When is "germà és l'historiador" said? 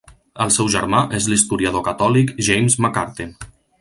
0.75-1.85